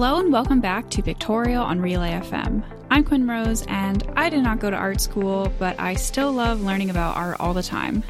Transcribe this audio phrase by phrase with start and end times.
[0.00, 2.62] Hello and welcome back to Pictorial on Relay FM.
[2.88, 6.60] I'm Quinn Rose, and I did not go to art school, but I still love
[6.60, 8.04] learning about art all the time.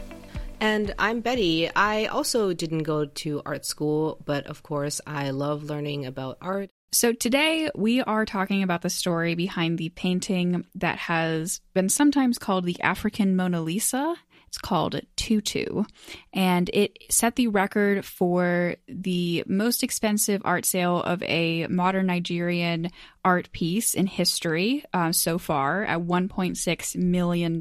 [0.60, 1.70] And I'm Betty.
[1.74, 6.68] I also didn't go to art school, but of course, I love learning about art.
[6.92, 12.36] So, today we are talking about the story behind the painting that has been sometimes
[12.36, 14.14] called the African Mona Lisa
[14.48, 15.84] it's called Tutu,
[16.32, 22.90] and it set the record for the most expensive art sale of a modern Nigerian
[23.24, 27.60] art piece in history uh, so far at $1.6 million.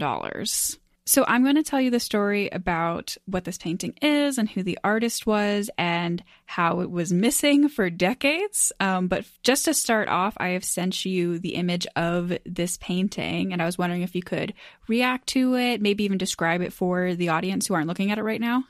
[1.08, 4.62] So, I'm going to tell you the story about what this painting is and who
[4.62, 8.74] the artist was and how it was missing for decades.
[8.82, 13.54] Um, but just to start off, I have sent you the image of this painting,
[13.54, 14.54] and I was wondering if you could
[14.90, 18.24] react to it, maybe even describe it for the audience who aren't looking at it
[18.24, 18.66] right now.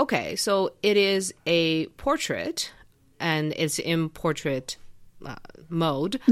[0.00, 2.72] Okay, so it is a portrait,
[3.20, 4.78] and it's in portrait
[5.26, 5.36] uh,
[5.68, 6.20] mode.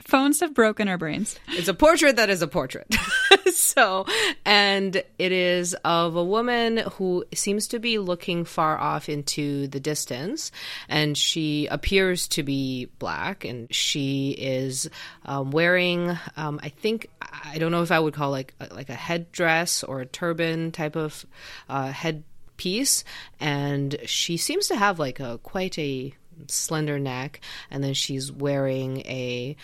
[0.00, 1.38] Phones have broken our brains.
[1.50, 2.92] It's a portrait that is a portrait.
[3.56, 4.06] so,
[4.44, 9.80] and it is of a woman who seems to be looking far off into the
[9.80, 10.50] distance,
[10.88, 14.88] and she appears to be black, and she is
[15.24, 18.94] um, wearing, um, I think, I don't know if I would call like like a
[18.94, 21.26] headdress or a turban type of
[21.68, 23.04] uh, headpiece,
[23.40, 26.14] and she seems to have like a quite a
[26.48, 29.56] slender neck, and then she's wearing a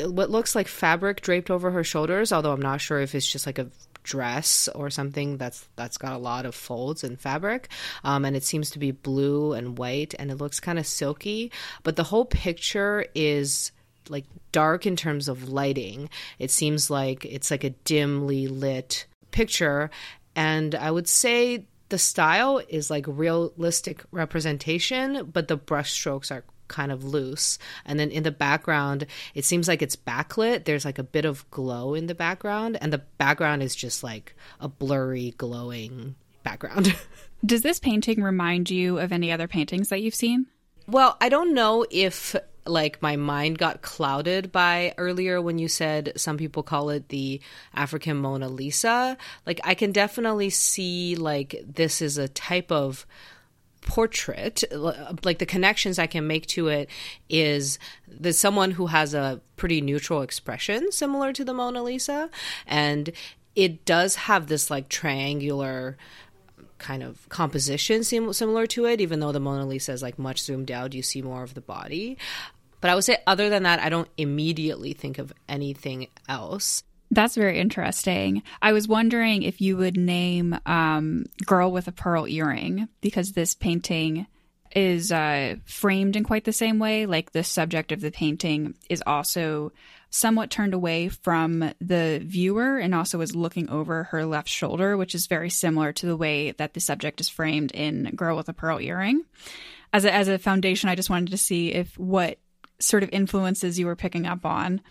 [0.00, 3.46] what looks like fabric draped over her shoulders, although I'm not sure if it's just
[3.46, 3.68] like a
[4.04, 7.68] dress or something that's that's got a lot of folds and fabric.
[8.04, 11.52] Um, and it seems to be blue and white and it looks kind of silky.
[11.82, 13.72] But the whole picture is
[14.08, 16.08] like dark in terms of lighting.
[16.38, 19.90] It seems like it's like a dimly lit picture.
[20.34, 26.92] And i would say the style is like realistic representation but the brushstrokes are kind
[26.92, 27.58] of loose.
[27.84, 30.64] And then in the background, it seems like it's backlit.
[30.64, 34.34] There's like a bit of glow in the background, and the background is just like
[34.60, 36.94] a blurry, glowing background.
[37.44, 40.46] Does this painting remind you of any other paintings that you've seen?
[40.86, 42.34] Well, I don't know if
[42.68, 47.40] like my mind got clouded by earlier when you said some people call it the
[47.74, 49.16] African Mona Lisa.
[49.46, 53.06] Like I can definitely see like this is a type of
[53.82, 56.88] portrait like the connections i can make to it
[57.28, 62.28] is there's someone who has a pretty neutral expression similar to the mona lisa
[62.66, 63.10] and
[63.54, 65.96] it does have this like triangular
[66.78, 70.42] kind of composition sim- similar to it even though the mona lisa is like much
[70.42, 72.16] zoomed out you see more of the body.
[72.80, 77.36] But i would say other than that i don't immediately think of anything else that's
[77.36, 78.42] very interesting.
[78.60, 83.54] I was wondering if you would name um, Girl with a Pearl Earring because this
[83.54, 84.26] painting
[84.76, 87.06] is uh, framed in quite the same way.
[87.06, 89.72] Like the subject of the painting is also
[90.10, 95.14] somewhat turned away from the viewer and also is looking over her left shoulder, which
[95.14, 98.54] is very similar to the way that the subject is framed in Girl with a
[98.54, 99.24] Pearl Earring.
[99.92, 102.38] As a, as a foundation, I just wanted to see if what
[102.78, 104.82] sort of influences you were picking up on.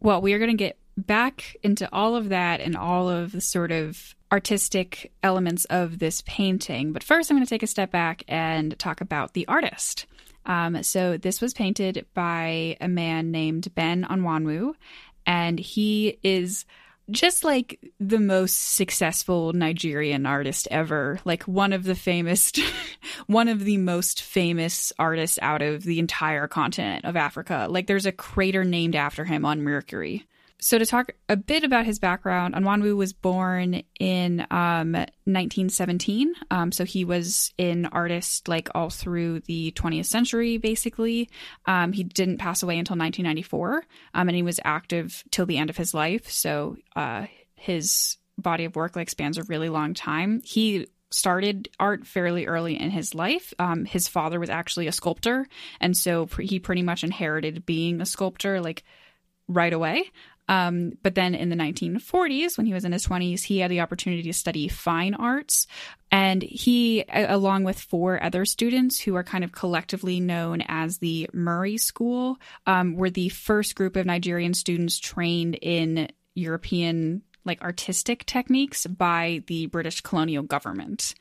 [0.00, 3.40] Well, we are going to get back into all of that and all of the
[3.40, 6.92] sort of artistic elements of this painting.
[6.92, 10.06] But first, I'm going to take a step back and talk about the artist.
[10.44, 14.74] Um, so, this was painted by a man named Ben Enwonwu,
[15.26, 16.64] and he is
[17.10, 22.52] just like the most successful Nigerian artist ever, like one of the famous,
[23.26, 27.66] one of the most famous artists out of the entire continent of Africa.
[27.68, 30.26] Like, there's a crater named after him on Mercury.
[30.60, 36.32] So, to talk a bit about his background, Enwonwu was born in um, 1917.
[36.50, 41.30] Um, so, he was an artist like all through the 20th century, basically.
[41.66, 45.70] Um, he didn't pass away until 1994, um, and he was active till the end
[45.70, 46.28] of his life.
[46.28, 50.42] So, uh, his body of work like spans a really long time.
[50.44, 53.54] He started art fairly early in his life.
[53.58, 55.46] Um, his father was actually a sculptor,
[55.80, 58.82] and so he pretty much inherited being a sculptor like
[59.48, 60.10] right away.
[60.48, 63.80] Um, but then in the 1940s, when he was in his 20s, he had the
[63.80, 65.66] opportunity to study fine arts.
[66.10, 71.28] And he, along with four other students who are kind of collectively known as the
[71.34, 78.24] Murray School, um, were the first group of Nigerian students trained in European like artistic
[78.26, 81.14] techniques by the British colonial government.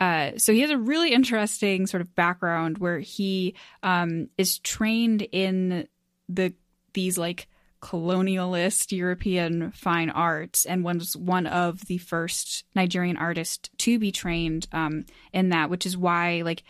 [0.00, 5.22] Uh, so he has a really interesting sort of background where he um, is trained
[5.32, 5.88] in
[6.28, 6.52] the
[6.92, 7.48] these like
[7.84, 14.66] colonialist European fine arts and was one of the first Nigerian artists to be trained
[14.72, 15.04] um,
[15.34, 16.64] in that, which is why, like,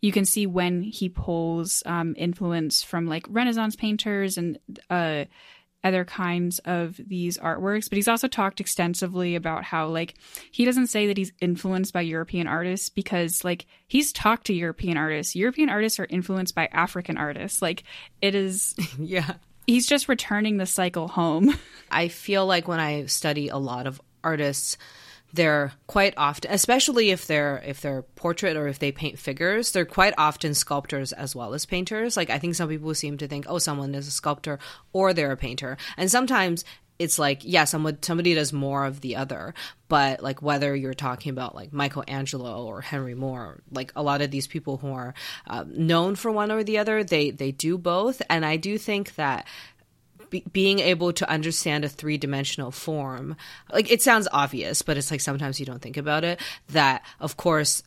[0.00, 4.58] you can see when he pulls um, influence from like Renaissance painters and
[4.90, 5.24] uh,
[5.82, 7.88] other kinds of these artworks.
[7.88, 10.14] But he's also talked extensively about how like
[10.52, 14.98] he doesn't say that he's influenced by European artists because like he's talked to European
[14.98, 15.34] artists.
[15.34, 17.60] European artists are influenced by African artists.
[17.60, 17.82] Like
[18.20, 19.34] it is, yeah.
[19.66, 21.56] He's just returning the cycle home.
[21.90, 24.78] I feel like when I study a lot of artists
[25.34, 29.84] they're quite often especially if they're if they're portrait or if they paint figures they're
[29.84, 33.44] quite often sculptors as well as painters like i think some people seem to think
[33.48, 34.60] oh someone is a sculptor
[34.92, 36.64] or they're a painter and sometimes
[36.98, 39.54] it's like yeah somebody does more of the other
[39.88, 44.30] but like whether you're talking about like michelangelo or henry moore like a lot of
[44.30, 45.14] these people who are
[45.46, 49.14] uh, known for one or the other they they do both and i do think
[49.16, 49.46] that
[50.34, 53.36] be- being able to understand a three dimensional form,
[53.72, 56.40] like it sounds obvious, but it's like sometimes you don't think about it.
[56.70, 57.84] That of course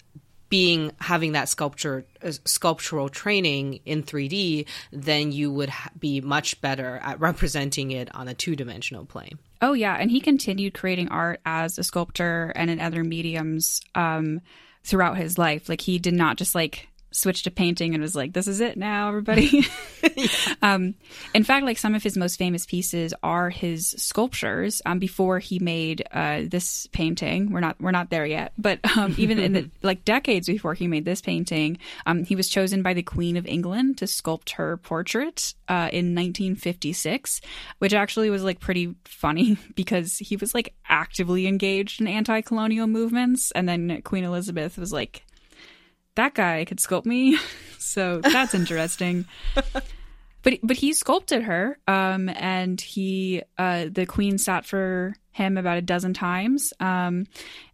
[0.50, 6.60] being having that sculpture uh, sculptural training in 3D, then you would ha- be much
[6.62, 9.40] better at representing it on a two dimensional plane.
[9.62, 14.42] Oh yeah, and he continued creating art as a sculptor and in other mediums um,
[14.84, 15.68] throughout his life.
[15.68, 18.78] Like he did not just like switched to painting and was like, "This is it
[18.78, 19.66] now, everybody."
[20.62, 20.96] um,
[21.34, 24.82] in fact, like some of his most famous pieces are his sculptures.
[24.86, 29.16] Um, before he made uh, this painting, we're not we're not there yet, but um,
[29.18, 32.94] even in the like decades before he made this painting, um, he was chosen by
[32.94, 37.42] the Queen of England to sculpt her portrait uh, in 1956,
[37.80, 43.52] which actually was like pretty funny because he was like actively engaged in anti-colonial movements,
[43.52, 45.24] and then Queen Elizabeth was like
[46.18, 47.38] that guy could sculpt me.
[47.80, 49.26] so that's interesting.
[50.44, 55.78] but but he sculpted her, um, and he uh, the queen sat for him about
[55.78, 57.26] a dozen times, um,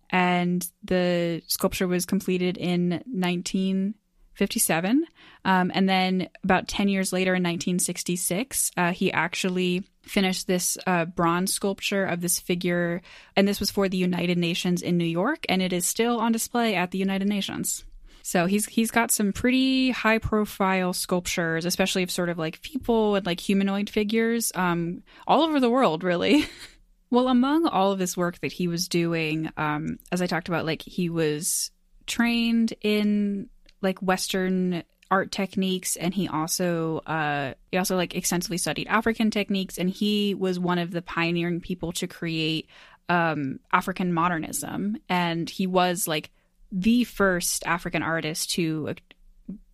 [0.10, 5.06] and the sculpture was completed in 1957.
[5.46, 11.06] Um, and then about 10 years later in 1966, uh, he actually finished this uh,
[11.06, 13.02] bronze sculpture of this figure,
[13.36, 16.32] and this was for the United Nations in New York, and it is still on
[16.32, 17.84] display at the United Nations.
[18.26, 23.16] So he's he's got some pretty high profile sculptures, especially of sort of like people
[23.16, 26.46] and like humanoid figures, um, all over the world, really.
[27.12, 30.66] well, among all of this work that he was doing, um, as I talked about,
[30.66, 31.70] like he was
[32.08, 33.50] trained in
[33.82, 39.78] like Western art techniques and he also uh he also like extensively studied african techniques
[39.78, 42.68] and he was one of the pioneering people to create
[43.10, 46.32] um african modernism and he was like
[46.74, 48.96] the first African artist to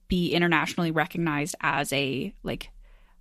[0.09, 2.69] be internationally recognized as a like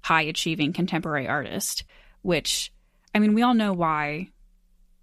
[0.03, 1.85] high achieving contemporary artist,
[2.23, 2.73] which
[3.15, 4.29] I mean, we all know why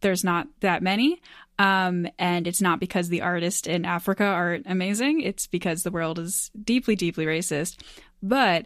[0.01, 1.21] there's not that many.
[1.57, 5.21] Um, and it's not because the artists in Africa are amazing.
[5.21, 7.81] It's because the world is deeply, deeply racist.
[8.21, 8.65] But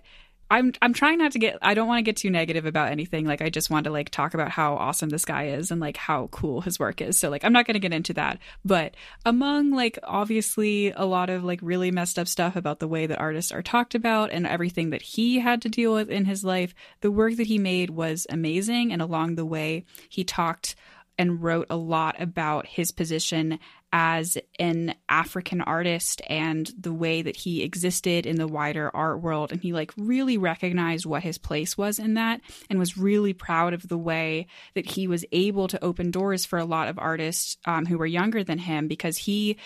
[0.51, 3.25] I'm I'm trying not to get I don't want to get too negative about anything.
[3.25, 5.97] Like I just want to like talk about how awesome this guy is and like
[5.97, 7.17] how cool his work is.
[7.17, 8.39] So like I'm not going to get into that.
[8.65, 13.05] But among like obviously a lot of like really messed up stuff about the way
[13.05, 16.43] that artists are talked about and everything that he had to deal with in his
[16.43, 20.75] life, the work that he made was amazing and along the way he talked
[21.19, 23.59] and wrote a lot about his position
[23.91, 29.51] as an African artist and the way that he existed in the wider art world.
[29.51, 33.73] And he like really recognized what his place was in that and was really proud
[33.73, 37.57] of the way that he was able to open doors for a lot of artists
[37.65, 39.57] um, who were younger than him because he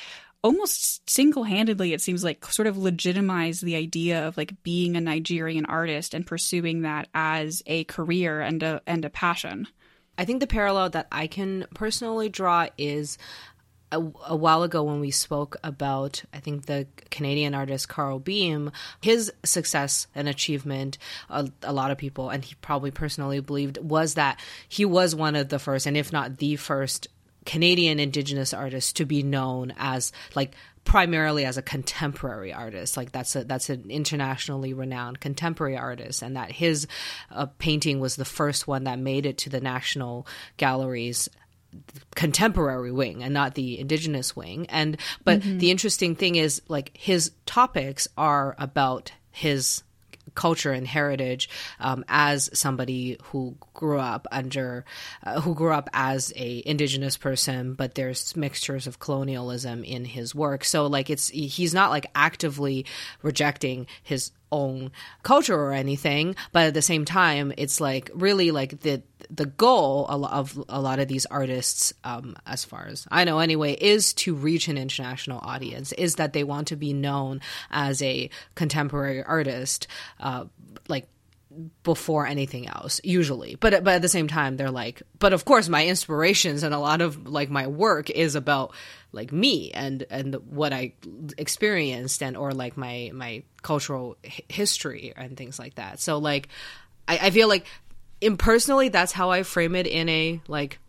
[0.43, 5.65] almost single-handedly it seems like sort of legitimized the idea of like being a Nigerian
[5.65, 9.67] artist and pursuing that as a career and a and a passion.
[10.17, 13.17] I think the parallel that I can personally draw is
[13.93, 18.71] a, a, while ago when we spoke about, I think, the Canadian artist Carl Beam,
[19.01, 20.97] his success and achievement,
[21.29, 25.35] a, a, lot of people, and he probably personally believed, was that he was one
[25.35, 27.07] of the first, and if not the first,
[27.45, 32.97] Canadian Indigenous artist to be known as like primarily as a contemporary artist.
[32.97, 36.87] Like that's a that's an internationally renowned contemporary artist and that his
[37.31, 41.29] uh, painting was the first one that made it to the national galleries
[42.15, 45.57] contemporary wing and not the indigenous wing and but mm-hmm.
[45.57, 49.83] the interesting thing is like his topics are about his
[50.35, 51.49] culture and heritage
[51.79, 54.85] um, as somebody who grew up under
[55.23, 60.33] uh, who grew up as a indigenous person but there's mixtures of colonialism in his
[60.33, 62.85] work so like it's he's not like actively
[63.21, 64.91] rejecting his own
[65.23, 69.01] culture or anything, but at the same time, it's like really like the
[69.33, 73.73] the goal of a lot of these artists, um, as far as I know anyway,
[73.73, 75.91] is to reach an international audience.
[75.93, 79.87] Is that they want to be known as a contemporary artist,
[80.19, 80.45] uh,
[80.87, 81.07] like
[81.83, 85.69] before anything else usually but but at the same time they're like but of course
[85.69, 88.73] my inspirations and a lot of like my work is about
[89.13, 90.93] like me and and what I
[91.37, 94.17] experienced and or like my my cultural
[94.49, 95.99] history and things like that.
[95.99, 96.49] So like
[97.07, 97.65] I, I feel like
[98.23, 100.79] impersonally that's how I frame it in a like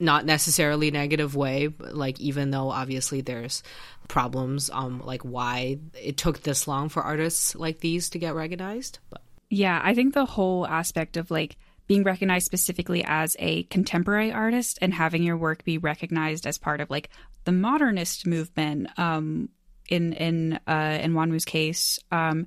[0.00, 3.62] not necessarily negative way like even though obviously there's
[4.06, 9.00] problems um like why it took this long for artists like these to get recognized
[9.10, 9.22] but.
[9.50, 11.56] Yeah i think the whole aspect of like
[11.88, 16.80] being recognized specifically as a contemporary artist and having your work be recognized as part
[16.80, 17.08] of like
[17.44, 19.48] the modernist movement um,
[19.88, 22.46] in in uh, in Enwonwu's case um,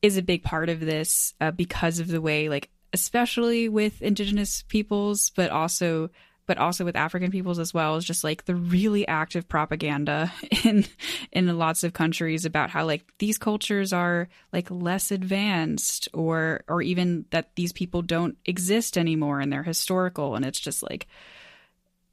[0.00, 4.62] is a big part of this uh, because of the way like especially with indigenous
[4.68, 6.10] peoples but also
[6.48, 10.32] but also with African peoples as well, is just like the really active propaganda
[10.64, 10.84] in
[11.30, 16.80] in lots of countries about how like these cultures are like less advanced or or
[16.80, 20.34] even that these people don't exist anymore and they're historical.
[20.34, 21.06] And it's just like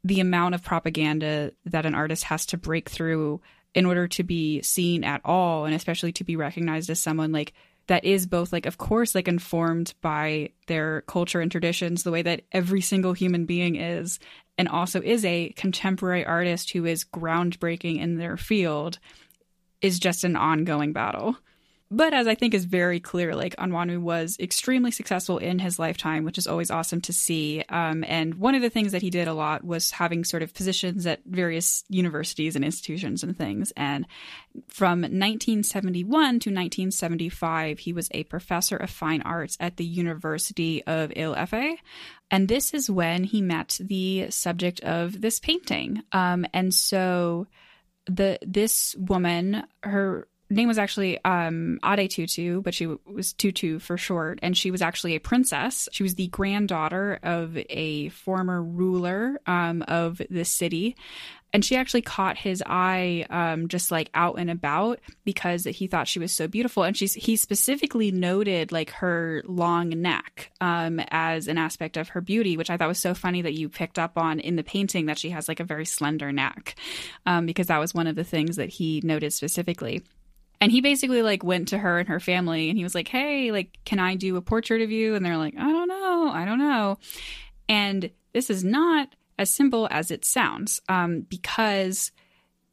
[0.04, 3.42] the amount of propaganda that an artist has to break through
[3.74, 7.54] in order to be seen at all and especially to be recognized as someone like
[7.88, 12.22] that is both like of course like informed by their culture and traditions the way
[12.22, 14.20] that every single human being is
[14.58, 19.00] and also is a contemporary artist who is groundbreaking in their field
[19.82, 21.36] is just an ongoing battle
[21.92, 26.24] but as I think is very clear, like Enwonwu was extremely successful in his lifetime,
[26.24, 27.64] which is always awesome to see.
[27.70, 30.54] Um, and one of the things that he did a lot was having sort of
[30.54, 33.72] positions at various universities and institutions and things.
[33.78, 34.08] And
[34.68, 41.14] from 1971 to 1975, he was a professor of fine arts at the University of
[41.16, 41.78] Ile-Ife.
[42.32, 46.02] And this is when he met the subject of this painting.
[46.12, 47.46] Um, and so
[48.08, 53.98] the this woman, her name was actually um, Ade Tutu, but she was Tutu for
[53.98, 55.90] short, and she was actually a princess.
[55.92, 60.96] She was the granddaughter of a former ruler um, of the city.
[61.54, 66.06] And she actually caught his eye um, just like out and about because he thought
[66.06, 66.84] she was so beautiful.
[66.84, 72.20] And she's he specifically noted like her long neck um, as an aspect of her
[72.20, 75.06] beauty, which I thought was so funny that you picked up on in the painting
[75.06, 76.76] that she has like a very slender neck,
[77.26, 80.04] um, because that was one of the things that he noted specifically.
[80.62, 83.52] And he basically like went to her and her family and he was like, "Hey,
[83.52, 86.30] like can I do a portrait of you?" And they're like, "I don't know.
[86.34, 86.98] I don't know."
[87.68, 92.12] And this is not as simple as it sounds um, because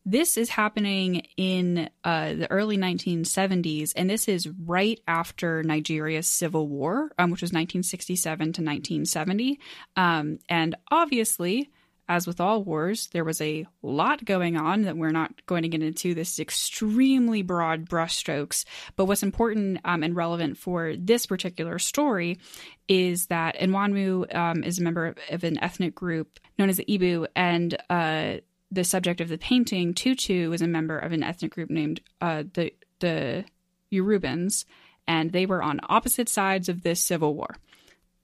[0.04, 6.66] this is happening in uh, the early 1970s, and this is right after Nigeria's civil
[6.66, 9.60] war, um, which was 1967 to 1970.
[9.96, 11.70] Um, and obviously,
[12.12, 15.68] as with all wars, there was a lot going on that we're not going to
[15.68, 16.14] get into.
[16.14, 18.66] This is extremely broad brushstrokes.
[18.96, 22.38] But what's important um, and relevant for this particular story
[22.86, 26.84] is that Enwonwu um, is a member of, of, an ethnic group known as the
[26.84, 28.34] Igbo, and uh,
[28.70, 32.44] the subject of the painting, Tutu, is a member of an ethnic group named uh,
[32.52, 33.44] the the
[33.90, 34.66] Yorubans,
[35.08, 37.56] and they were on opposite sides of this civil war.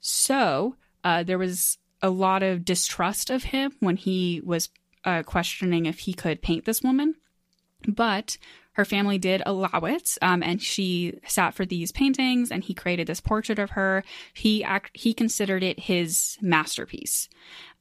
[0.01, 4.69] So uh, there was a lot of distrust of him when he was
[5.05, 7.15] uh, questioning if he could paint this woman.
[7.87, 8.37] But
[8.79, 13.09] her family did allow it, um, and she sat for these paintings, and he created
[13.09, 14.05] this portrait of her.
[14.33, 17.29] He act- he considered it his masterpiece,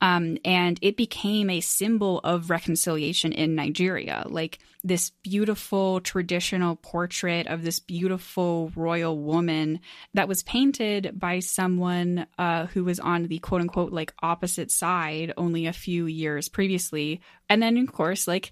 [0.02, 4.26] um, and it became a symbol of reconciliation in Nigeria.
[4.28, 9.82] Like this beautiful traditional portrait of this beautiful royal woman
[10.16, 15.32] that was painted by someone uh, who was on the quote unquote like opposite side
[15.38, 18.52] only a few years previously, and then of course like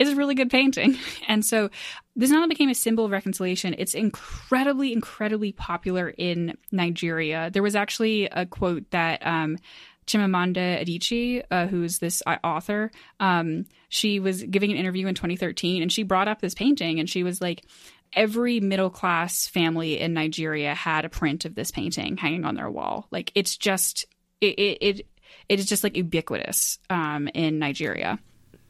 [0.00, 0.96] it's a really good painting.
[1.28, 1.70] And so
[2.16, 7.50] this not only became a symbol of reconciliation, it's incredibly, incredibly popular in Nigeria.
[7.52, 9.58] There was actually a quote that um,
[10.06, 12.90] Chimamanda Adichie, uh, who's this uh, author,
[13.20, 17.08] um, she was giving an interview in 2013 and she brought up this painting and
[17.08, 17.64] she was like,
[18.12, 22.70] every middle class family in Nigeria had a print of this painting hanging on their
[22.70, 23.06] wall.
[23.12, 24.06] Like it's just,
[24.40, 25.06] it, it, it,
[25.48, 28.18] it is just like ubiquitous um, in Nigeria.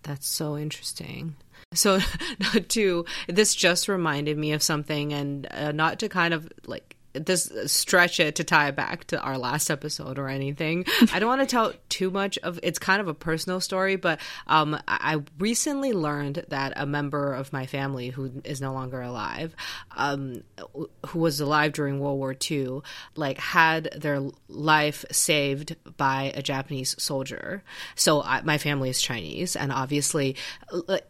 [0.02, 1.36] That's so interesting.
[1.74, 1.98] So,
[2.40, 6.96] not to this just reminded me of something, and uh, not to kind of like
[7.12, 10.84] this stretch it to tie it back to our last episode or anything.
[11.12, 14.20] I don't want to tell too much of it's kind of a personal story, but
[14.46, 19.54] um, I recently learned that a member of my family who is no longer alive,
[19.96, 20.42] um,
[21.06, 22.80] who was alive during World War II,
[23.16, 27.62] like had their life saved by a Japanese soldier.
[27.94, 30.36] So I, my family is Chinese, and obviously,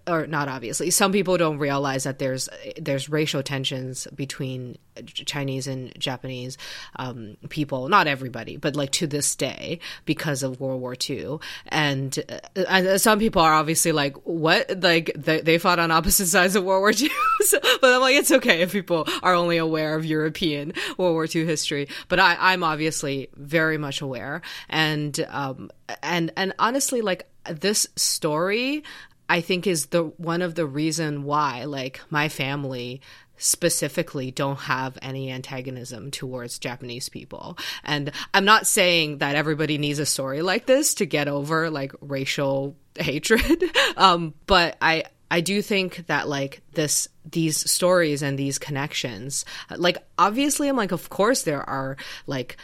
[0.07, 5.93] or not obviously, some people don't realize that there's there's racial tensions between Chinese and
[5.99, 6.59] Japanese
[6.97, 11.39] um, people, not everybody, but like to this day because of World War II.
[11.69, 14.83] And, uh, and some people are obviously like, what?
[14.83, 17.11] Like they, they fought on opposite sides of World War II.
[17.41, 21.27] so, but I'm like, it's okay if people are only aware of European World War
[21.33, 21.89] II history.
[22.09, 24.43] But I, I'm obviously very much aware.
[24.69, 25.71] And, um,
[26.03, 28.85] and, and honestly, like this story,
[29.31, 33.01] I think is the one of the reason why like my family
[33.41, 37.59] specifically don't have any antagonism towards Japanese people.
[37.83, 41.93] And I'm not saying that everybody needs a story like this to get over like
[42.01, 43.65] racial hatred.
[43.97, 49.45] um, but I, I do think that like this these stories and these connections
[49.77, 51.97] like obviously I'm like of course there are
[52.27, 52.57] like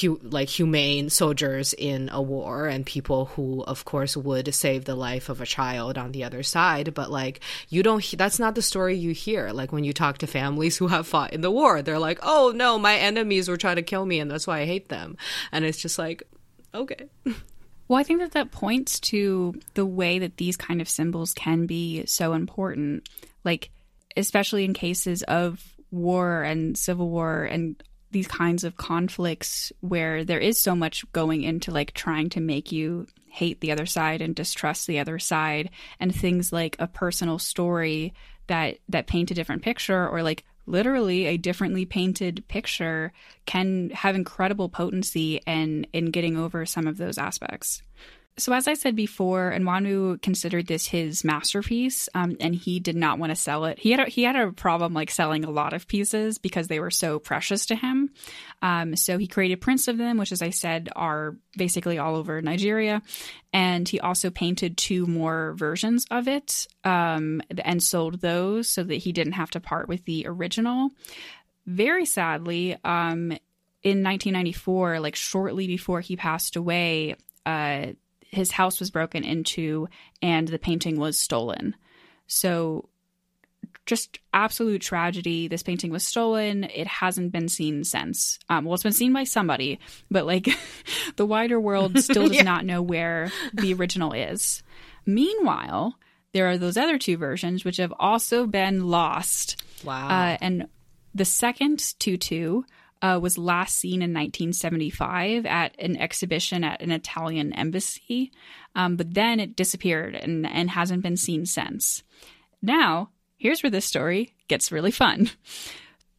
[0.00, 4.94] hu- like humane soldiers in a war and people who of course would save the
[4.94, 8.62] life of a child on the other side but like you don't that's not the
[8.62, 9.50] story you hear.
[9.50, 12.52] Like when you talk to families who have fought in the war they're like oh
[12.54, 15.16] no my enemies were trying to kill me and that's why I hate them.
[15.52, 16.22] And it's just like
[16.74, 17.08] okay
[17.88, 21.66] Well, I think that that points to the way that these kind of symbols can
[21.66, 23.08] be so important.
[23.44, 23.70] Like,
[24.16, 30.38] especially in cases of war and civil war and these kinds of conflicts where there
[30.38, 34.34] is so much going into like trying to make you hate the other side and
[34.34, 38.14] distrust the other side and things like a personal story
[38.46, 43.12] that that paint a different picture or like literally a differently painted picture
[43.46, 47.82] can have incredible potency in in getting over some of those aspects
[48.38, 53.18] so as I said before, Enwonwu considered this his masterpiece, um, and he did not
[53.18, 53.78] want to sell it.
[53.78, 56.78] He had a, he had a problem like selling a lot of pieces because they
[56.78, 58.10] were so precious to him.
[58.60, 62.42] Um, so he created prints of them, which, as I said, are basically all over
[62.42, 63.00] Nigeria.
[63.54, 68.96] And he also painted two more versions of it um, and sold those so that
[68.96, 70.90] he didn't have to part with the original.
[71.64, 73.32] Very sadly, um,
[73.82, 77.16] in 1994, like shortly before he passed away.
[77.46, 77.92] Uh,
[78.36, 79.88] his house was broken into
[80.22, 81.74] and the painting was stolen.
[82.26, 82.88] So
[83.86, 85.48] just absolute tragedy.
[85.48, 86.64] This painting was stolen.
[86.64, 88.38] It hasn't been seen since.
[88.48, 89.78] Um, well, it's been seen by somebody,
[90.10, 90.48] but like
[91.16, 92.42] the wider world still does yeah.
[92.42, 94.62] not know where the original is.
[95.06, 95.96] Meanwhile,
[96.32, 99.62] there are those other two versions which have also been lost.
[99.84, 100.08] Wow.
[100.08, 100.68] Uh, and
[101.14, 102.62] the second tutu
[103.02, 108.32] uh, was last seen in 1975 at an exhibition at an Italian embassy,
[108.74, 112.02] um, but then it disappeared and, and hasn't been seen since.
[112.62, 115.30] Now, here's where this story gets really fun.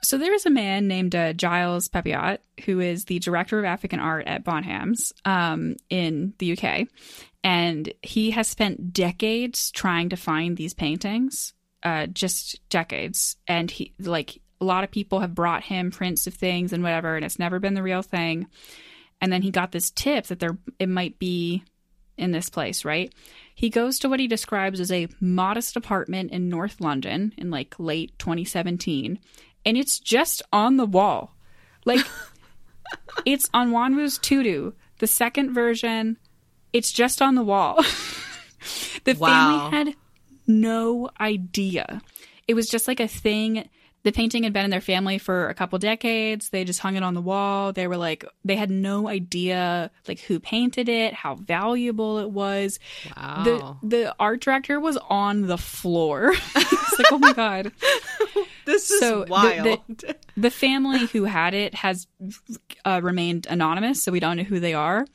[0.03, 3.99] So there is a man named uh, Giles Peppiatt who is the director of African
[3.99, 6.87] art at Bonhams um, in the UK,
[7.43, 13.37] and he has spent decades trying to find these paintings, uh, just decades.
[13.47, 17.15] And he like a lot of people have brought him prints of things and whatever,
[17.15, 18.47] and it's never been the real thing.
[19.21, 21.63] And then he got this tip that there it might be
[22.17, 23.13] in this place, right?
[23.53, 27.75] He goes to what he describes as a modest apartment in North London in like
[27.79, 29.19] late 2017,
[29.65, 31.35] and it's just on the wall.
[31.85, 32.05] Like
[33.25, 36.17] it's on Enwonwu's Tutu, the second version.
[36.73, 37.75] It's just on the wall.
[39.03, 39.69] the wow.
[39.69, 39.95] family had
[40.45, 42.01] no idea.
[42.47, 43.69] It was just like a thing
[44.03, 46.49] the painting had been in their family for a couple decades.
[46.49, 47.73] They just hung it on the wall.
[47.73, 52.79] They were like, they had no idea like who painted it, how valuable it was.
[53.15, 53.43] Wow.
[53.81, 56.33] The the art director was on the floor.
[56.55, 57.71] it's like, oh my god,
[58.65, 59.81] this is so wild.
[59.87, 62.07] The, the, the, family who had it has
[62.85, 65.05] uh, remained anonymous, so we don't know who they are.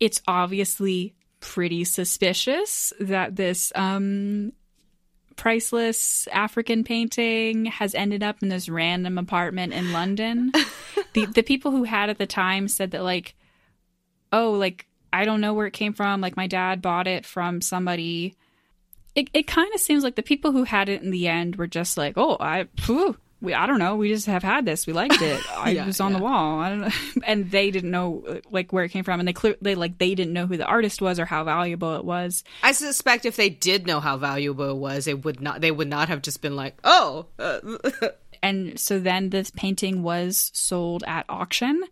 [0.00, 4.52] It's obviously pretty suspicious that this um,
[5.38, 10.52] priceless African painting has ended up in this random apartment in London.
[11.14, 13.34] the the people who had at the time said that like
[14.32, 17.62] oh like I don't know where it came from like my dad bought it from
[17.62, 18.34] somebody.
[19.14, 21.66] It it kind of seems like the people who had it in the end were
[21.66, 23.96] just like, "Oh, I phew, we I don't know.
[23.96, 24.86] We just have had this.
[24.86, 25.40] We liked it.
[25.56, 26.18] I yeah, was on yeah.
[26.18, 26.58] the wall.
[26.58, 26.88] I don't know.
[27.24, 30.14] And they didn't know like where it came from, and they clear they like they
[30.14, 32.42] didn't know who the artist was or how valuable it was.
[32.62, 35.60] I suspect if they did know how valuable it was, it would not.
[35.60, 37.26] They would not have just been like, oh.
[37.38, 37.60] Uh.
[38.42, 41.82] and so then this painting was sold at auction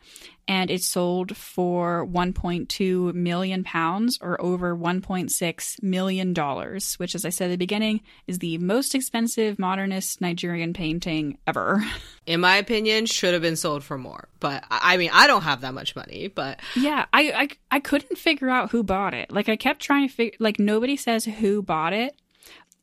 [0.49, 7.31] and it sold for 1.2 million pounds or over 1.6 million dollars, which, as I
[7.31, 11.85] said at the beginning, is the most expensive modernist Nigerian painting ever.
[12.27, 14.29] In my opinion, should have been sold for more.
[14.39, 16.29] But I mean, I don't have that much money.
[16.29, 19.33] But yeah, I I, I couldn't figure out who bought it.
[19.33, 20.37] Like I kept trying to figure.
[20.39, 22.15] Like nobody says who bought it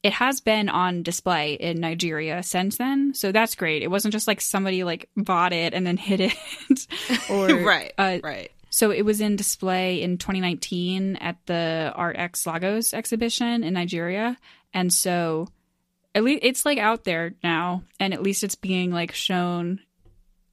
[0.04, 3.14] it has been on display in Nigeria since then.
[3.14, 3.84] So that's great.
[3.84, 6.88] It wasn't just like somebody like bought it and then hid it
[7.30, 7.94] or right.
[7.98, 8.52] Uh, right.
[8.70, 14.38] So it was in display in 2019 at the Art X Lagos exhibition in Nigeria.
[14.74, 15.48] And so
[16.14, 19.80] at least it's like out there now and at least it's being like shown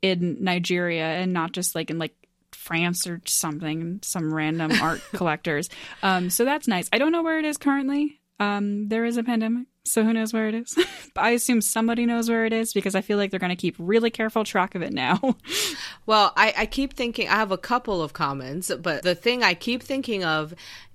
[0.00, 2.14] in Nigeria and not just like in like
[2.52, 5.68] France or something, some random art collectors.
[6.02, 6.88] Um, so that's nice.
[6.92, 8.19] I don't know where it is currently.
[8.40, 10.74] Um, there is a pandemic, so who knows where it is?
[11.16, 13.76] I assume somebody knows where it is because I feel like they're going to keep
[13.78, 15.20] really careful track of it now.
[16.06, 19.52] well, I, I keep thinking, I have a couple of comments, but the thing I
[19.52, 20.54] keep thinking of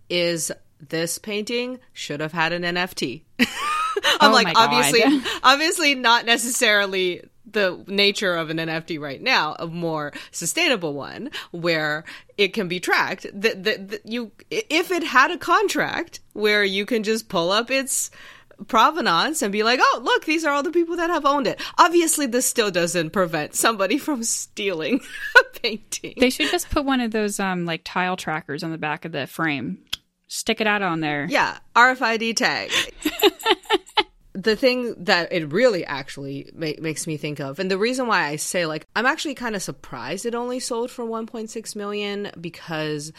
[0.10, 0.52] is
[0.90, 3.22] this painting should have had an NFT.
[4.20, 5.04] I'm oh like, obviously,
[5.44, 7.22] obviously not necessarily
[7.56, 12.04] the nature of an NFT right now, a more sustainable one where
[12.38, 13.26] it can be tracked.
[13.34, 18.12] That that you, if it had a contract where you can just pull up its
[18.68, 21.60] provenance and be like, oh, look, these are all the people that have owned it.
[21.78, 25.02] Obviously, this still doesn't prevent somebody from stealing
[25.40, 26.14] a painting.
[26.18, 29.12] They should just put one of those um like tile trackers on the back of
[29.12, 29.80] the frame.
[30.28, 31.28] Stick it out on there.
[31.30, 32.72] Yeah, RFID tag.
[34.46, 38.26] the thing that it really actually ma- makes me think of and the reason why
[38.26, 43.12] i say like i'm actually kind of surprised it only sold for 1.6 million because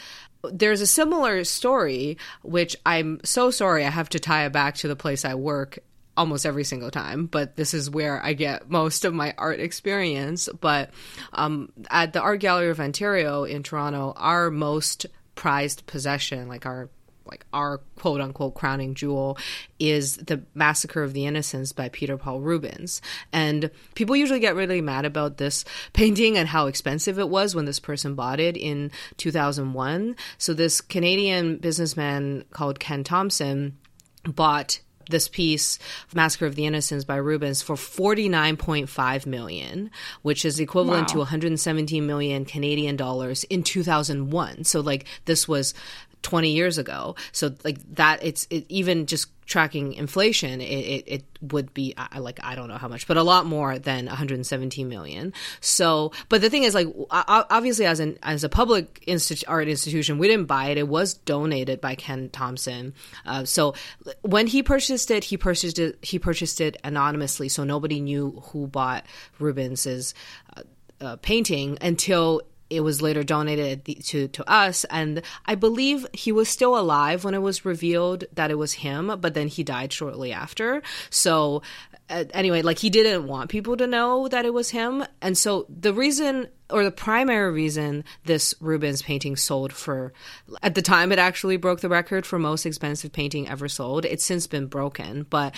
[0.51, 4.87] there's a similar story which i'm so sorry i have to tie it back to
[4.87, 5.77] the place i work
[6.15, 10.49] almost every single time but this is where i get most of my art experience.
[10.59, 10.91] But
[11.33, 16.89] um, at the art gallery of ontario in toronto our most prized possession like our
[17.27, 19.37] like our quote unquote crowning jewel
[19.79, 23.01] is the Massacre of the Innocents by Peter Paul Rubens.
[23.31, 27.65] And people usually get really mad about this painting and how expensive it was when
[27.65, 30.15] this person bought it in 2001.
[30.37, 33.77] So this Canadian businessman called Ken Thomson
[34.25, 35.79] bought this piece
[36.13, 39.89] massacre of the innocents by rubens for 49.5 million
[40.21, 41.13] which is equivalent wow.
[41.13, 45.73] to 117 million canadian dollars in 2001 so like this was
[46.21, 47.15] 20 years ago.
[47.31, 52.19] So like that, it's it, even just tracking inflation, it, it, it would be I,
[52.19, 55.33] like I don't know how much, but a lot more than 117 million.
[55.61, 60.17] So, but the thing is, like obviously, as an as a public institu- art institution,
[60.19, 60.77] we didn't buy it.
[60.77, 62.93] It was donated by Ken Thomson.
[63.25, 63.73] Uh, so
[64.21, 68.67] when he purchased it, he purchased it he purchased it anonymously, so nobody knew who
[68.67, 69.05] bought
[69.39, 70.13] Rubens's
[70.55, 70.61] uh,
[70.99, 74.85] uh, painting until it was later donated to to us.
[74.85, 79.17] And i believe he was still alive when it was revealed that it was him
[79.19, 80.81] but then he died shortly after.
[81.09, 81.61] So
[82.09, 85.05] uh, anyway like he didn't want people to know that it was him.
[85.21, 90.13] And so the reason or the primary reason this Rubens painting sold for
[90.61, 94.05] at the time it actually broke the record for most expensive painting ever sold.
[94.05, 95.55] It's since been broken, but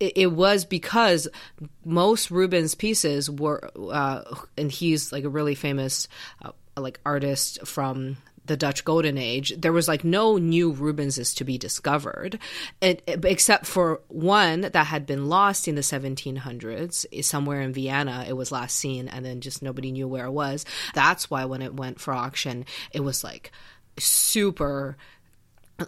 [0.00, 1.28] it, was because
[1.84, 4.22] most Rubens pieces were, uh,
[4.56, 6.08] and he's like a really famous
[6.42, 11.44] uh, like artist from the Dutch Golden Age, there was like no new Rubenses to
[11.44, 12.38] be discovered,
[12.80, 18.24] it, except for one that had been lost in the 1700s, somewhere in Vienna.
[18.28, 20.64] It was last seen, and then just nobody knew where it was.
[20.94, 23.50] That's why when it went for auction, it was like
[23.98, 24.96] super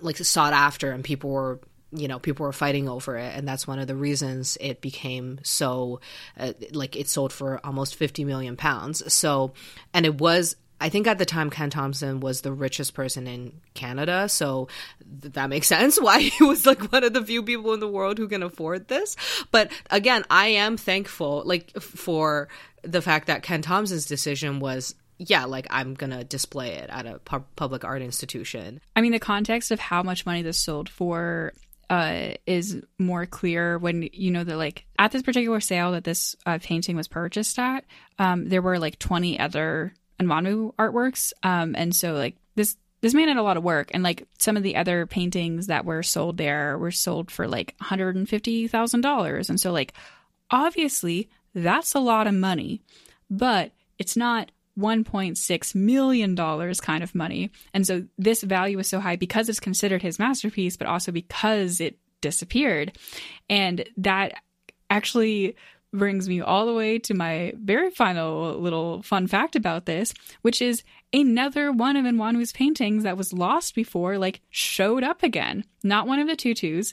[0.00, 1.60] like sought after, and people were
[1.92, 5.38] you know people were fighting over it and that's one of the reasons it became
[5.44, 6.00] so
[6.36, 9.52] uh, like it sold for almost 50 million pounds so
[9.94, 13.60] and it was I think at the time Ken Thomson was the richest person in
[13.74, 14.68] Canada, so
[15.22, 17.88] th- that makes sense why he was like one of the few people in the
[17.88, 19.16] world who can afford this.
[19.50, 22.48] But again, I am thankful like for
[22.82, 27.18] the fact that Ken Thomson's decision was yeah, like I'm gonna display it at a
[27.20, 28.80] pu- public art institution.
[28.94, 31.52] I mean, the context of how much money this sold for
[31.88, 36.36] uh, is more clear when you know that like at this particular sale that this
[36.44, 37.84] uh, painting was purchased at,
[38.18, 43.28] um, there were like 20 other Enwonwu artworks, um, and so like this this man
[43.28, 46.38] had a lot of work, and like some of the other paintings that were sold
[46.38, 49.92] there were sold for like 150 thousand dollars, and so like
[50.50, 52.82] obviously that's a lot of money,
[53.30, 57.50] but it's not 1.6 million dollars kind of money.
[57.72, 61.80] And so this value is so high because it's considered his masterpiece, but also because
[61.80, 62.98] it disappeared.
[63.48, 64.34] And that
[64.90, 65.56] actually
[65.98, 70.60] brings me all the way to my very final little fun fact about this, which
[70.60, 70.82] is
[71.12, 75.64] another one of Enwonwu's paintings that was lost before, like showed up again.
[75.82, 76.92] Not one of the tutus,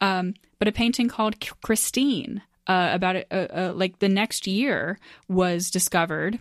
[0.00, 2.42] um, but a painting called Christine.
[2.68, 6.38] Uh, about uh, uh, like the next year was discovered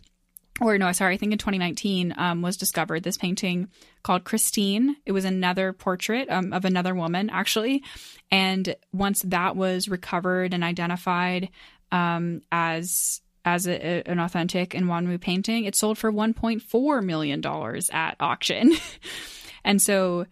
[0.61, 3.67] or no, sorry, I think in 2019 um, was discovered this painting
[4.03, 4.95] called Christine.
[5.05, 7.83] It was another portrait um, of another woman, actually.
[8.29, 11.49] And once that was recovered and identified
[11.91, 17.89] um, as as a, a, an authentic Enwonwu painting, it sold for 1.4 million dollars
[17.91, 18.73] at auction.
[19.63, 20.25] and so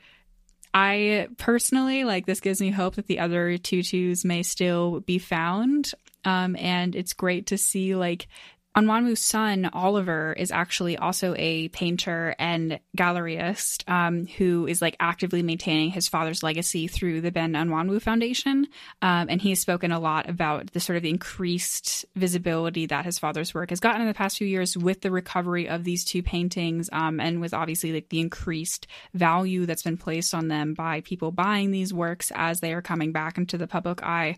[0.73, 5.91] I personally like this gives me hope that the other tutus may still be found.
[6.25, 8.27] Um, and it's great to see like
[8.77, 15.41] Enwonwu's son, Oliver, is actually also a painter and galleryist um, who is like actively
[15.41, 18.67] maintaining his father's legacy through the Ben Enwonwu Foundation.
[19.01, 23.17] Um, and he has spoken a lot about the sort of increased visibility that his
[23.17, 26.21] father's work has gotten in the past few years with the recovery of these two
[26.21, 31.01] paintings um, and with obviously like the increased value that's been placed on them by
[31.01, 34.37] people buying these works as they are coming back into the public eye.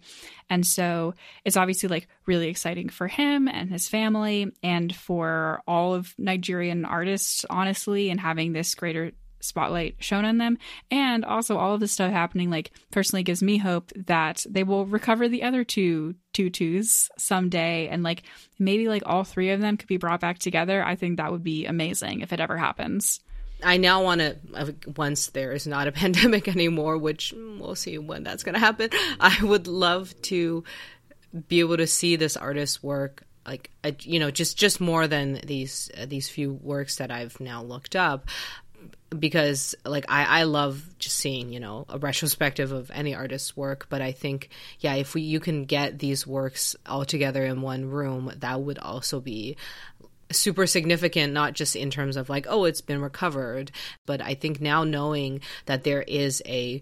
[0.50, 5.94] And so it's obviously like really exciting for him and his family and for all
[5.94, 9.12] of Nigerian artists, honestly, and having this greater
[9.44, 10.58] spotlight shown on them.
[10.90, 14.86] And also all of this stuff happening, like personally gives me hope that they will
[14.86, 18.24] recover the other two tutus someday and like
[18.60, 20.84] maybe like all three of them could be brought back together.
[20.84, 23.20] I think that would be amazing if it ever happens.
[23.64, 27.98] I now want to, uh, once there is not a pandemic anymore, which we'll see
[27.98, 30.64] when that's going to happen, I would love to
[31.48, 33.72] be able to see this artist's work like
[34.06, 37.96] you know just just more than these uh, these few works that I've now looked
[37.96, 38.28] up
[39.18, 43.88] because like I, I love just seeing you know a retrospective of any artist's work.
[43.90, 44.50] But i think
[44.80, 48.80] yeah if we you can get these works all together in one room that would
[48.80, 49.58] also be
[50.34, 53.72] super significant, not just in terms of like, oh, it's been recovered,
[54.06, 56.82] but I think now knowing that there is a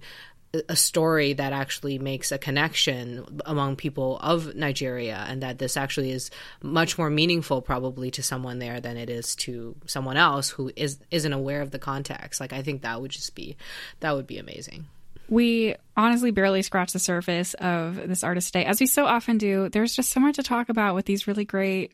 [0.68, 6.12] a story that actually makes a connection among people of Nigeria, and that this actually
[6.12, 6.32] is
[6.64, 10.98] much more meaningful, probably to someone there than it is to someone else who is
[11.12, 12.40] isn't aware of the context.
[12.40, 13.58] Like, I think that would just be
[14.00, 14.88] that would be amazing.
[15.30, 19.70] We honestly barely scratched the surface of this artist day, as we so often do.
[19.70, 21.92] There's just so much to talk about with these really great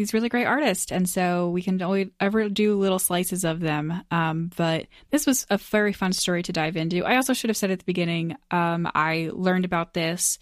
[0.00, 4.02] these really great artists, and so we can only ever do little slices of them.
[4.10, 7.04] Um, but this was a very fun story to dive into.
[7.04, 10.38] I also should have said at the beginning, um, I learned about this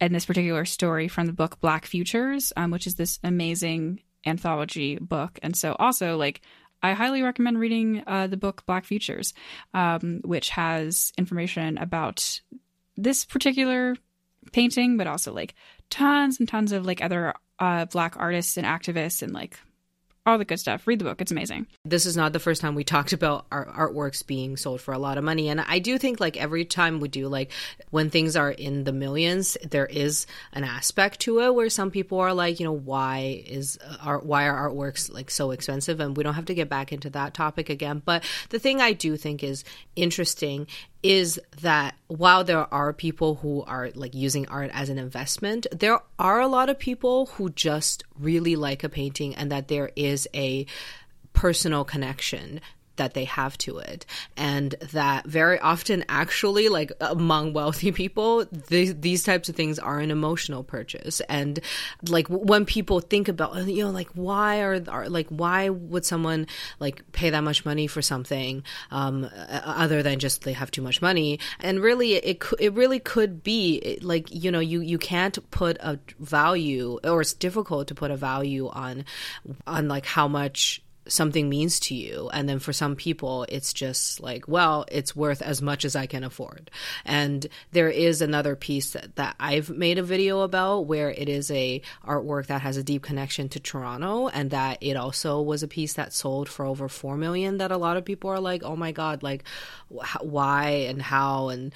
[0.00, 4.98] and this particular story from the book Black Futures, um, which is this amazing anthology
[4.98, 6.40] book, and so also like
[6.82, 9.34] I highly recommend reading uh, the book Black Futures,
[9.72, 12.40] um, which has information about
[12.96, 13.94] this particular
[14.52, 15.54] painting, but also like
[15.90, 19.58] tons and tons of like other uh, black artists and activists and like
[20.26, 20.86] all the good stuff.
[20.86, 21.68] Read the book; it's amazing.
[21.84, 24.98] This is not the first time we talked about our artworks being sold for a
[24.98, 27.52] lot of money, and I do think like every time we do, like
[27.90, 32.18] when things are in the millions, there is an aspect to it where some people
[32.18, 36.00] are like, you know, why is art, why are artworks like so expensive?
[36.00, 38.02] And we don't have to get back into that topic again.
[38.04, 39.62] But the thing I do think is
[39.94, 40.66] interesting
[41.06, 46.00] is that while there are people who are like using art as an investment, there
[46.18, 50.26] are a lot of people who just really like a painting and that there is
[50.34, 50.66] a
[51.32, 52.60] personal connection
[52.96, 54.06] that they have to it.
[54.36, 59.98] And that very often actually like among wealthy people th- these types of things are
[59.98, 61.20] an emotional purchase.
[61.28, 61.60] And
[62.08, 66.46] like when people think about you know like why are, are like why would someone
[66.80, 71.00] like pay that much money for something um, other than just they have too much
[71.00, 71.38] money?
[71.60, 75.98] And really it it really could be like you know you you can't put a
[76.18, 79.04] value or it's difficult to put a value on
[79.66, 82.30] on like how much something means to you.
[82.32, 86.06] And then for some people it's just like well it's worth as much as i
[86.06, 86.70] can afford.
[87.04, 91.50] And there is another piece that, that i've made a video about where it is
[91.50, 95.68] a artwork that has a deep connection to toronto and that it also was a
[95.68, 98.76] piece that sold for over 4 million that a lot of people are like oh
[98.76, 99.44] my god like
[100.20, 101.48] why and how?
[101.48, 101.74] And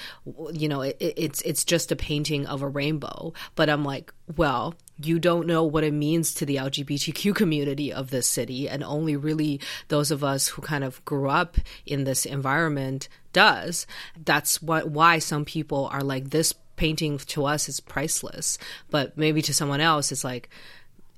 [0.52, 3.32] you know it, it's it's just a painting of a rainbow.
[3.54, 8.10] But i'm like well you don't know what it means to the LGBTQ community of
[8.10, 12.26] this city, and only really those of us who kind of grew up in this
[12.26, 13.86] environment does.
[14.24, 18.58] That's what why some people are like this painting to us is priceless,
[18.90, 20.48] but maybe to someone else it's like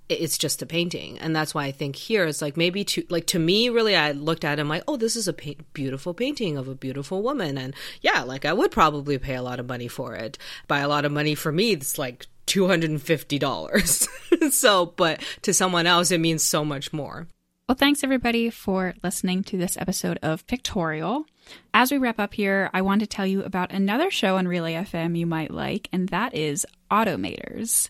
[0.09, 1.19] it's just a painting.
[1.19, 4.11] And that's why i think here it's like maybe to like to me really i
[4.13, 7.57] looked at him like oh this is a pa- beautiful painting of a beautiful woman.
[7.57, 10.37] And yeah like i would probably pay a lot of money for it.
[10.69, 14.51] By a lot of money for me it's like $250.
[14.53, 17.29] so, but to someone else, it means so much more.
[17.69, 21.25] Well, thanks everybody for listening to this episode of Pictorial.
[21.73, 24.75] As we wrap up here, I want to tell you about another show on Relay
[24.75, 27.89] FM you might like, and that is Automators.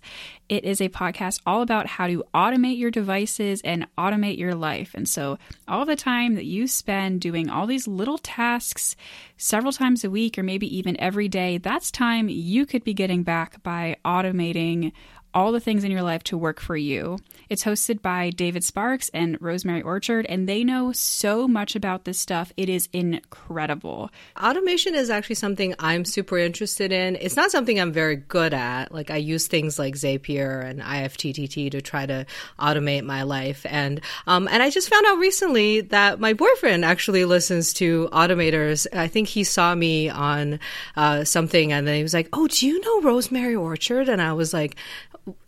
[0.48, 4.92] It is a podcast all about how to automate your devices and automate your life.
[4.94, 8.94] And so, all the time that you spend doing all these little tasks
[9.36, 13.24] several times a week, or maybe even every day, that's time you could be getting
[13.24, 14.92] back by automating
[15.34, 17.18] all the things in your life to work for you.
[17.48, 22.18] It's hosted by David Sparks and Rosemary Orchard, and they know so much about this
[22.18, 22.52] stuff.
[22.56, 24.10] It is incredible.
[24.42, 27.16] Automation is actually something I'm super interested in.
[27.16, 28.92] It's not something I'm very good at.
[28.92, 32.26] Like, I use things like Zapier and IFTTT to try to
[32.58, 33.66] automate my life.
[33.68, 38.86] And, um, and I just found out recently that my boyfriend actually listens to automators.
[38.94, 40.60] I think he saw me on
[40.96, 44.08] uh, something and then he was like, Oh, do you know Rosemary Orchard?
[44.08, 44.76] And I was like,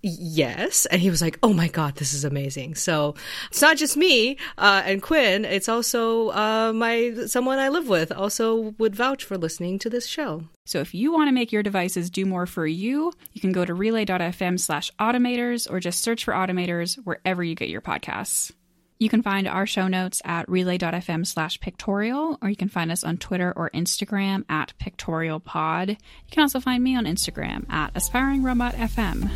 [0.02, 0.86] yes.
[0.86, 2.74] And he was like, oh my God, this is amazing.
[2.74, 3.14] So
[3.48, 8.12] it's not just me uh, and Quinn, it's also uh, my someone I live with
[8.12, 10.44] also would vouch for listening to this show.
[10.66, 13.64] So if you want to make your devices do more for you, you can go
[13.64, 18.52] to relay.fm slash automators or just search for automators wherever you get your podcasts.
[19.04, 23.04] You can find our show notes at relay.fm slash pictorial, or you can find us
[23.04, 25.90] on Twitter or Instagram at pictorialpod.
[25.90, 25.96] You
[26.30, 29.28] can also find me on Instagram at aspiringrobotfm.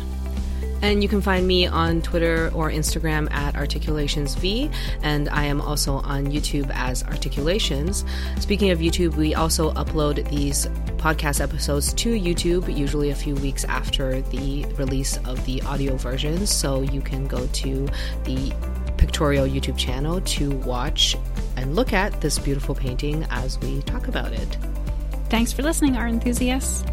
[0.81, 5.97] And you can find me on Twitter or Instagram at Articulations_V, and I am also
[5.97, 8.05] on YouTube as Articulations.
[8.39, 10.65] Speaking of YouTube, we also upload these
[10.97, 16.49] podcast episodes to YouTube, usually a few weeks after the release of the audio versions.
[16.49, 17.87] So you can go to
[18.23, 18.53] the
[18.99, 21.15] Pictorial YouTube channel to watch
[21.55, 24.57] and look at this beautiful painting as we talk about it.
[25.29, 26.83] Thanks for listening, art enthusiasts.